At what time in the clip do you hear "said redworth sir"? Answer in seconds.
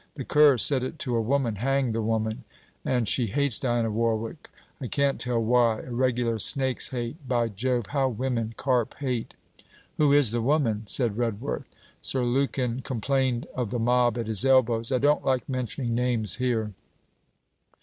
10.87-12.23